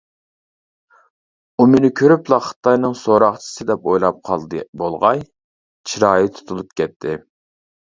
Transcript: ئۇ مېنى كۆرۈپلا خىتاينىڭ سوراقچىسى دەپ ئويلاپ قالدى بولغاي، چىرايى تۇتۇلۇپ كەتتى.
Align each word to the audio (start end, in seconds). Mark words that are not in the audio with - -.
ئۇ 1.61 1.67
مېنى 1.73 1.91
كۆرۈپلا 2.01 2.41
خىتاينىڭ 2.47 2.97
سوراقچىسى 3.03 3.69
دەپ 3.73 3.89
ئويلاپ 3.93 4.21
قالدى 4.33 4.67
بولغاي، 4.85 5.27
چىرايى 5.93 6.37
تۇتۇلۇپ 6.39 6.79
كەتتى. 6.83 7.21